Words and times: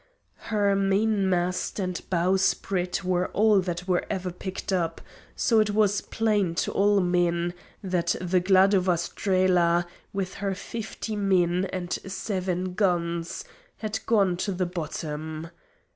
Her 0.49 0.75
mainmast 0.75 1.77
and 1.77 2.01
bowsprit 2.09 3.03
were 3.03 3.27
all 3.33 3.59
that 3.61 3.87
was 3.87 4.01
ever 4.09 4.31
picked 4.31 4.73
up, 4.73 4.99
so 5.35 5.59
it 5.59 5.69
was 5.69 6.01
plain 6.01 6.55
to 6.55 6.71
all 6.71 6.99
men 6.99 7.53
that 7.83 8.15
the 8.19 8.41
Gladova 8.41 8.95
Strela, 8.95 9.85
with 10.11 10.33
her 10.41 10.55
fifty 10.55 11.15
men 11.15 11.65
and 11.65 11.93
seven 12.07 12.73
guns, 12.73 13.45
had 13.77 13.99
gone 14.07 14.37
to 14.37 14.53
the 14.53 14.65
bottom. 14.65 15.51